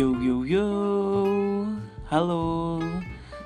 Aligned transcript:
Yo 0.00 0.16
yo 0.16 0.48
yo. 0.48 0.68
Halo. 2.08 2.80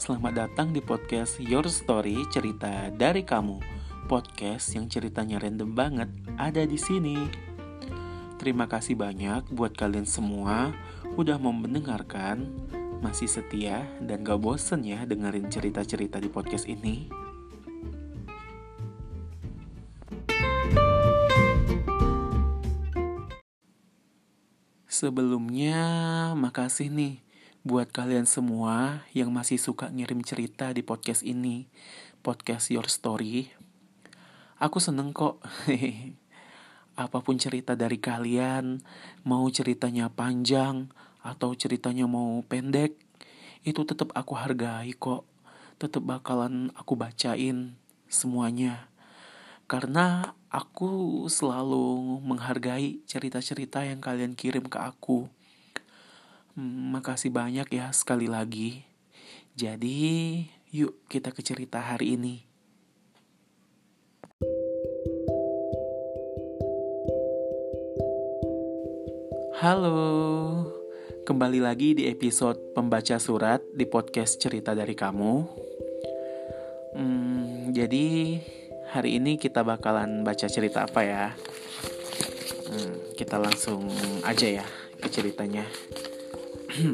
Selamat 0.00 0.32
datang 0.32 0.72
di 0.72 0.80
podcast 0.80 1.36
Your 1.44 1.68
Story 1.68 2.24
Cerita 2.32 2.88
dari 2.88 3.20
Kamu. 3.20 3.60
Podcast 4.08 4.72
yang 4.72 4.88
ceritanya 4.88 5.44
random 5.44 5.76
banget 5.76 6.08
ada 6.40 6.64
di 6.64 6.80
sini. 6.80 7.20
Terima 8.40 8.64
kasih 8.64 8.96
banyak 8.96 9.52
buat 9.52 9.76
kalian 9.76 10.08
semua 10.08 10.72
Udah 11.20 11.36
mau 11.36 11.52
mendengarkan. 11.52 12.48
Masih 13.04 13.28
setia 13.28 13.84
dan 14.00 14.24
gak 14.24 14.40
bosen 14.40 14.88
ya 14.88 15.04
dengerin 15.04 15.52
cerita-cerita 15.52 16.16
di 16.16 16.32
podcast 16.32 16.64
ini 16.64 17.27
Sebelumnya, 24.98 25.78
makasih 26.34 26.90
nih 26.90 27.22
buat 27.62 27.86
kalian 27.94 28.26
semua 28.26 29.06
yang 29.14 29.30
masih 29.30 29.54
suka 29.54 29.86
ngirim 29.94 30.26
cerita 30.26 30.74
di 30.74 30.82
podcast 30.82 31.22
ini, 31.22 31.70
podcast 32.26 32.66
Your 32.74 32.90
Story. 32.90 33.46
Aku 34.58 34.82
seneng 34.82 35.14
kok. 35.14 35.38
Apa 36.98 37.22
pun 37.22 37.38
cerita 37.38 37.78
dari 37.78 38.02
kalian, 38.02 38.82
mau 39.22 39.46
ceritanya 39.54 40.10
panjang 40.10 40.90
atau 41.22 41.54
ceritanya 41.54 42.10
mau 42.10 42.42
pendek, 42.42 42.98
itu 43.62 43.86
tetap 43.86 44.10
aku 44.18 44.34
hargai 44.34 44.98
kok. 44.98 45.22
Tetap 45.78 46.02
bakalan 46.02 46.74
aku 46.74 46.98
bacain 46.98 47.78
semuanya. 48.10 48.90
Karena 49.70 50.34
aku 50.48 51.24
selalu 51.28 52.20
menghargai 52.24 53.04
cerita-cerita 53.04 53.84
yang 53.84 54.00
kalian 54.00 54.32
kirim 54.32 54.64
ke 54.64 54.80
aku. 54.80 55.28
Hmm, 56.56 56.96
makasih 56.96 57.28
banyak 57.28 57.68
ya 57.68 57.92
sekali 57.92 58.26
lagi. 58.26 58.88
Jadi, 59.52 60.44
yuk 60.72 60.96
kita 61.06 61.36
ke 61.36 61.44
cerita 61.44 61.84
hari 61.84 62.16
ini. 62.16 62.48
Halo, 69.58 69.98
kembali 71.26 71.58
lagi 71.58 71.98
di 71.98 72.06
episode 72.06 72.72
pembaca 72.78 73.18
surat 73.18 73.58
di 73.74 73.84
podcast 73.90 74.38
cerita 74.38 74.70
dari 74.70 74.94
kamu. 74.94 75.34
Hmm, 76.94 77.74
jadi 77.74 78.38
hari 78.88 79.20
ini 79.20 79.36
kita 79.36 79.60
bakalan 79.60 80.24
baca 80.24 80.48
cerita 80.48 80.88
apa 80.88 81.00
ya? 81.04 81.24
Hmm, 82.72 83.12
kita 83.12 83.36
langsung 83.36 83.84
aja 84.24 84.64
ya 84.64 84.66
ke 84.96 85.08
ceritanya. 85.12 85.68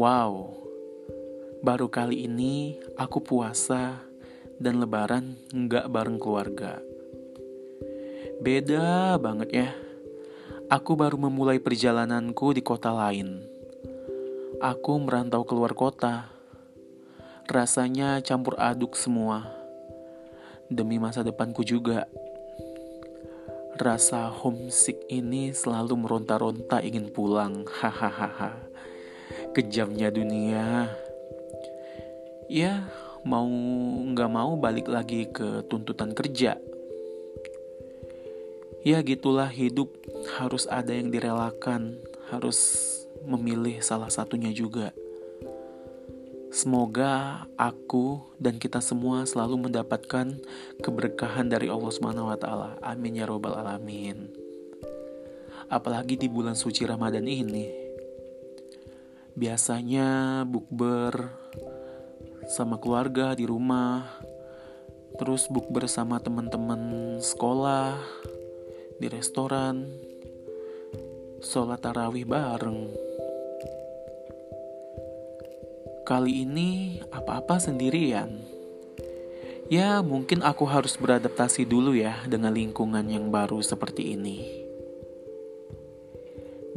wow, 0.00 0.54
baru 1.58 1.90
kali 1.90 2.30
ini 2.30 2.78
aku 2.94 3.18
puasa 3.18 4.06
dan 4.62 4.78
lebaran 4.78 5.34
nggak 5.50 5.90
bareng 5.90 6.18
keluarga. 6.22 6.78
Beda 8.38 9.18
banget 9.18 9.50
ya. 9.50 9.68
Aku 10.70 10.98
baru 10.98 11.18
memulai 11.18 11.58
perjalananku 11.58 12.54
di 12.54 12.62
kota 12.62 12.90
lain. 12.90 13.42
Aku 14.62 14.98
merantau 15.02 15.46
keluar 15.46 15.74
kota. 15.74 16.30
Rasanya 17.46 18.18
campur 18.26 18.58
aduk 18.58 18.98
semua 18.98 19.65
demi 20.70 20.98
masa 20.98 21.22
depanku 21.22 21.62
juga. 21.62 22.06
Rasa 23.76 24.32
homesick 24.32 25.04
ini 25.12 25.52
selalu 25.52 26.00
meronta-ronta 26.00 26.80
ingin 26.80 27.12
pulang. 27.12 27.68
Hahaha. 27.68 28.56
Kejamnya 29.52 30.08
dunia. 30.08 30.88
Ya, 32.48 32.88
mau 33.26 33.44
nggak 34.14 34.30
mau 34.30 34.56
balik 34.56 34.88
lagi 34.88 35.28
ke 35.28 35.66
tuntutan 35.66 36.14
kerja. 36.16 36.56
Ya 38.86 39.02
gitulah 39.02 39.50
hidup 39.50 39.90
harus 40.38 40.70
ada 40.70 40.94
yang 40.94 41.10
direlakan, 41.10 41.98
harus 42.30 42.86
memilih 43.26 43.82
salah 43.82 44.08
satunya 44.08 44.54
juga. 44.54 44.94
Semoga 46.54 47.44
aku 47.58 48.22
dan 48.38 48.56
kita 48.62 48.78
semua 48.78 49.26
selalu 49.26 49.68
mendapatkan 49.68 50.38
keberkahan 50.78 51.50
dari 51.50 51.66
Allah 51.66 51.92
Subhanahu 51.92 52.30
wa 52.30 52.38
taala. 52.38 52.70
Amin 52.80 53.18
ya 53.18 53.26
robbal 53.26 53.58
alamin. 53.58 54.30
Apalagi 55.66 56.14
di 56.14 56.30
bulan 56.30 56.54
suci 56.54 56.86
Ramadan 56.86 57.26
ini. 57.26 57.66
Biasanya 59.36 60.42
bukber 60.48 61.28
sama 62.48 62.78
keluarga 62.80 63.34
di 63.36 63.44
rumah, 63.44 64.06
terus 65.18 65.50
bukber 65.50 65.90
sama 65.90 66.22
teman-teman 66.22 67.18
sekolah, 67.20 68.00
di 68.96 69.12
restoran, 69.12 69.92
sholat 71.44 71.84
tarawih 71.84 72.24
bareng 72.24 73.05
Kali 76.06 76.46
ini 76.46 77.02
apa-apa 77.10 77.58
sendirian. 77.58 78.30
Ya, 79.66 79.98
mungkin 80.06 80.46
aku 80.46 80.62
harus 80.62 80.94
beradaptasi 80.94 81.66
dulu 81.66 81.98
ya 81.98 82.22
dengan 82.30 82.54
lingkungan 82.54 83.02
yang 83.10 83.34
baru 83.34 83.58
seperti 83.58 84.14
ini. 84.14 84.46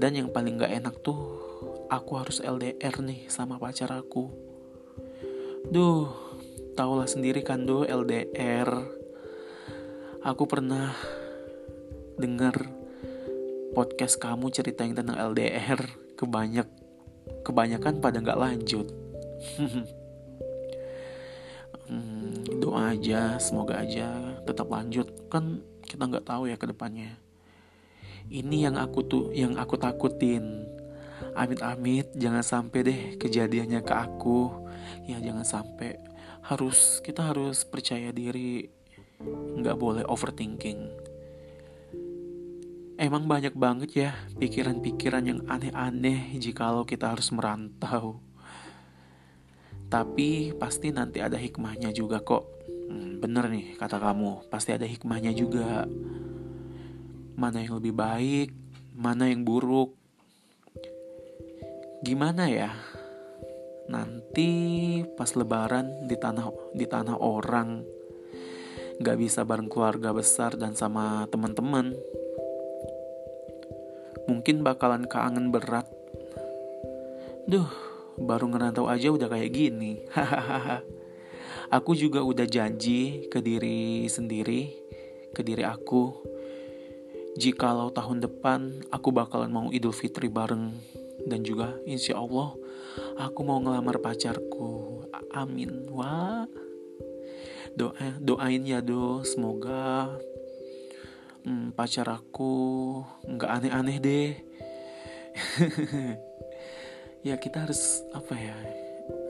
Dan 0.00 0.16
yang 0.16 0.32
paling 0.32 0.56
gak 0.56 0.72
enak 0.72 1.04
tuh, 1.04 1.20
aku 1.92 2.16
harus 2.16 2.40
LDR 2.40 3.04
nih 3.04 3.28
sama 3.28 3.60
pacar 3.60 3.92
aku. 3.92 4.32
Duh, 5.68 6.08
tahulah 6.72 7.04
sendiri 7.04 7.44
kan 7.44 7.68
do 7.68 7.84
LDR. 7.84 8.72
Aku 10.24 10.48
pernah 10.48 10.96
dengar 12.16 12.56
podcast 13.76 14.16
kamu 14.16 14.48
ceritain 14.56 14.96
tentang 14.96 15.20
LDR 15.20 15.84
kebanyak 16.16 16.64
kebanyakan 17.44 18.00
pada 18.00 18.24
nggak 18.24 18.40
lanjut 18.40 19.07
hmm, 21.88 22.58
doa 22.58 22.94
aja 22.94 23.38
semoga 23.38 23.80
aja 23.80 24.38
tetap 24.44 24.68
lanjut. 24.70 25.08
Kan 25.30 25.62
kita 25.86 26.04
nggak 26.04 26.26
tahu 26.26 26.50
ya 26.50 26.56
ke 26.58 26.66
depannya. 26.68 27.16
Ini 28.28 28.68
yang 28.68 28.76
aku 28.76 29.00
tuh 29.08 29.24
yang 29.32 29.56
aku 29.56 29.80
takutin. 29.80 30.68
Amit-amit 31.34 32.12
jangan 32.18 32.42
sampai 32.42 32.80
deh 32.84 33.00
kejadiannya 33.16 33.80
ke 33.82 33.94
aku. 33.94 34.52
Ya 35.08 35.22
jangan 35.22 35.46
sampai. 35.46 35.96
Harus 36.44 37.00
kita 37.00 37.32
harus 37.32 37.64
percaya 37.64 38.12
diri. 38.12 38.68
Nggak 39.58 39.76
boleh 39.78 40.04
overthinking. 40.06 41.08
Emang 42.98 43.30
banyak 43.30 43.54
banget 43.54 43.90
ya 43.94 44.10
pikiran-pikiran 44.42 45.22
yang 45.22 45.40
aneh-aneh 45.46 46.34
jikalau 46.34 46.82
kita 46.82 47.14
harus 47.14 47.30
merantau 47.30 48.18
tapi 49.88 50.52
pasti 50.52 50.92
nanti 50.92 51.24
ada 51.24 51.40
hikmahnya 51.40 51.92
juga 51.96 52.20
kok. 52.20 52.44
Hmm, 52.88 53.20
bener 53.20 53.48
nih 53.48 53.76
kata 53.80 53.96
kamu, 53.96 54.48
pasti 54.52 54.76
ada 54.76 54.84
hikmahnya 54.84 55.32
juga. 55.32 55.88
Mana 57.36 57.64
yang 57.64 57.80
lebih 57.80 57.96
baik, 57.96 58.48
mana 58.92 59.32
yang 59.32 59.48
buruk. 59.48 59.96
Gimana 62.04 62.52
ya? 62.52 62.72
Nanti 63.88 64.50
pas 65.16 65.32
lebaran 65.32 66.04
di 66.04 66.16
tanah 66.20 66.76
di 66.76 66.84
tanah 66.84 67.16
orang 67.16 67.98
nggak 68.98 69.16
bisa 69.16 69.46
bareng 69.46 69.70
keluarga 69.70 70.10
besar 70.10 70.58
dan 70.58 70.74
sama 70.74 71.22
teman-teman 71.30 71.94
mungkin 74.26 74.66
bakalan 74.66 75.06
kangen 75.06 75.54
berat 75.54 75.86
duh 77.46 77.87
baru 78.18 78.50
ngerantau 78.50 78.90
aja 78.90 79.08
udah 79.14 79.30
kayak 79.30 79.50
gini. 79.54 80.02
Aku 81.76 81.92
juga 81.92 82.24
udah 82.24 82.48
janji 82.48 83.28
ke 83.28 83.44
diri 83.44 84.08
sendiri, 84.08 84.72
ke 85.36 85.44
diri 85.44 85.68
aku. 85.68 86.16
Jikalau 87.36 87.92
tahun 87.92 88.24
depan 88.24 88.88
aku 88.88 89.12
bakalan 89.12 89.52
mau 89.52 89.68
Idul 89.68 89.92
Fitri 89.92 90.32
bareng 90.32 90.74
dan 91.28 91.44
juga 91.44 91.76
insya 91.84 92.16
Allah 92.16 92.56
aku 93.20 93.44
mau 93.44 93.60
ngelamar 93.60 94.00
pacarku. 94.00 95.04
Amin. 95.36 95.92
Wah. 95.92 96.48
Doa 97.76 98.16
doain 98.18 98.64
ya 98.64 98.80
do, 98.80 99.20
semoga 99.22 100.08
hmm, 101.44 101.76
pacar 101.76 102.08
aku 102.10 103.04
nggak 103.28 103.50
aneh-aneh 103.60 103.96
deh. 104.00 104.30
ya 107.26 107.34
kita 107.38 107.66
harus 107.66 108.06
apa 108.14 108.34
ya 108.38 108.56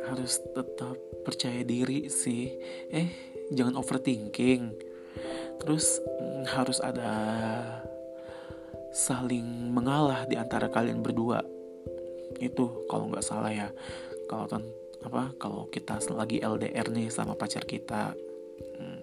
harus 0.08 0.40
tetap 0.56 0.96
percaya 1.24 1.60
diri 1.64 2.08
sih. 2.08 2.56
Eh 2.88 3.08
jangan 3.52 3.76
overthinking. 3.76 4.72
Terus 5.60 6.00
mm, 6.00 6.48
harus 6.48 6.80
ada 6.80 7.12
saling 8.92 9.72
mengalah 9.72 10.24
di 10.24 10.40
antara 10.40 10.72
kalian 10.72 11.04
berdua. 11.04 11.44
Itu 12.40 12.88
kalau 12.88 13.12
nggak 13.12 13.24
salah 13.24 13.52
ya. 13.52 13.68
Kalau 14.28 14.48
apa 14.98 15.30
kalau 15.36 15.68
kita 15.70 16.00
lagi 16.16 16.40
LDR 16.40 16.88
nih 16.88 17.12
sama 17.12 17.36
pacar 17.36 17.64
kita. 17.68 18.16
Hmm. 18.78 19.02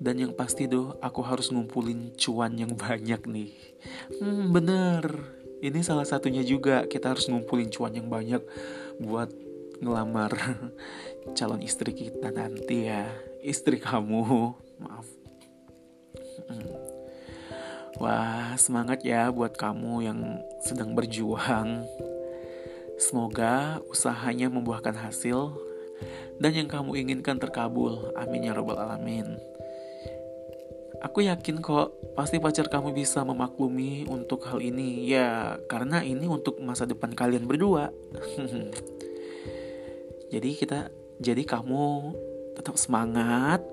dan 0.00 0.16
yang 0.16 0.32
pasti 0.32 0.64
tuh 0.64 0.96
aku 1.04 1.20
harus 1.20 1.52
ngumpulin 1.52 2.16
cuan 2.16 2.56
yang 2.56 2.72
banyak 2.88 3.20
nih. 3.28 3.52
Hmm, 4.20 4.52
bener 4.52 5.39
ini 5.60 5.84
salah 5.84 6.08
satunya 6.08 6.40
juga 6.40 6.88
kita 6.88 7.12
harus 7.12 7.28
ngumpulin 7.28 7.68
cuan 7.68 7.92
yang 7.92 8.08
banyak 8.08 8.40
buat 8.96 9.28
ngelamar 9.80 10.32
calon 11.36 11.60
istri 11.60 11.92
kita 11.92 12.32
nanti 12.32 12.88
ya. 12.88 13.08
Istri 13.40 13.80
kamu 13.80 14.52
maaf. 14.80 15.08
Wah 18.00 18.56
semangat 18.56 19.04
ya 19.04 19.28
buat 19.28 19.56
kamu 19.56 20.04
yang 20.04 20.20
sedang 20.64 20.96
berjuang. 20.96 21.84
Semoga 22.96 23.80
usahanya 23.88 24.52
membuahkan 24.52 24.96
hasil 24.96 25.56
dan 26.40 26.52
yang 26.56 26.68
kamu 26.68 27.04
inginkan 27.04 27.36
terkabul. 27.36 28.12
Amin 28.16 28.48
ya 28.48 28.56
robbal 28.56 28.80
alamin 28.80 29.40
Aku 31.00 31.24
yakin 31.24 31.64
kok, 31.64 31.96
pasti 32.12 32.36
pacar 32.36 32.68
kamu 32.68 32.92
bisa 32.92 33.24
memaklumi 33.24 34.04
untuk 34.04 34.44
hal 34.44 34.60
ini. 34.60 35.08
Ya, 35.08 35.56
karena 35.64 36.04
ini 36.04 36.28
untuk 36.28 36.60
masa 36.60 36.84
depan 36.84 37.16
kalian 37.16 37.48
berdua. 37.48 37.88
jadi 40.32 40.50
kita 40.60 40.92
jadi 41.16 41.40
kamu 41.48 42.12
tetap 42.52 42.76
semangat. 42.76 43.64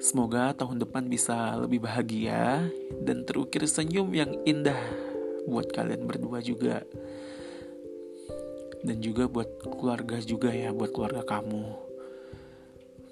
Semoga 0.00 0.56
tahun 0.56 0.80
depan 0.80 1.12
bisa 1.12 1.60
lebih 1.60 1.84
bahagia 1.84 2.72
dan 3.04 3.28
terukir 3.28 3.68
senyum 3.68 4.08
yang 4.16 4.32
indah 4.48 4.80
buat 5.44 5.68
kalian 5.68 6.08
berdua 6.08 6.40
juga. 6.40 6.88
Dan 8.80 9.04
juga 9.04 9.28
buat 9.28 9.60
keluarga 9.60 10.16
juga 10.24 10.56
ya, 10.56 10.72
buat 10.72 10.88
keluarga 10.88 11.20
kamu. 11.20 11.68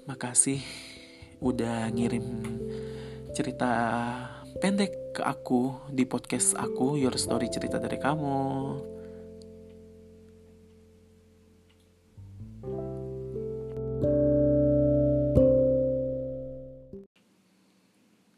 Makasih 0.09 0.65
udah 1.45 1.93
ngirim 1.93 2.57
cerita 3.31 3.71
pendek 4.57 5.13
ke 5.13 5.21
aku 5.21 5.89
di 5.93 6.03
podcast 6.09 6.57
aku 6.57 6.97
Your 6.97 7.13
Story 7.15 7.47
Cerita 7.53 7.77
dari 7.77 8.01
Kamu. 8.01 8.39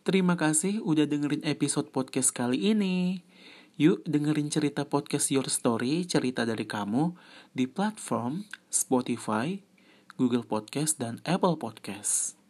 Terima 0.01 0.35
kasih 0.35 0.83
udah 0.83 1.07
dengerin 1.07 1.45
episode 1.47 1.93
podcast 1.93 2.35
kali 2.35 2.73
ini. 2.73 3.23
Yuk 3.79 4.03
dengerin 4.03 4.51
cerita 4.51 4.83
podcast 4.83 5.31
Your 5.31 5.47
Story, 5.47 6.03
cerita 6.03 6.43
dari 6.43 6.67
kamu 6.67 7.15
di 7.55 7.69
platform 7.69 8.43
Spotify, 8.67 9.63
Google 10.19 10.43
Podcast, 10.43 10.99
dan 10.99 11.23
Apple 11.23 11.55
Podcast. 11.55 12.40